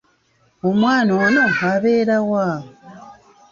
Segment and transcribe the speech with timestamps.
[0.67, 2.47] Omwana ono abeera wa?